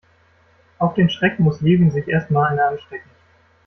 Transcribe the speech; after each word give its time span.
Auf 0.79 0.95
den 0.95 1.11
Schreck 1.11 1.37
muss 1.37 1.61
Levin 1.61 1.91
sich 1.91 2.07
erst 2.07 2.31
mal 2.31 2.47
eine 2.47 2.65
anstecken. 2.65 3.07